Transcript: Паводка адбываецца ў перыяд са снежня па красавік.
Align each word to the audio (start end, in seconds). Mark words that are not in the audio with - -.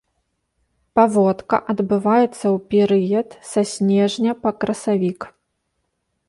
Паводка 0.99 1.55
адбываецца 1.73 2.29
ў 2.55 2.57
перыяд 2.71 3.29
са 3.51 3.61
снежня 3.73 4.31
па 4.47 4.55
красавік. 4.65 5.19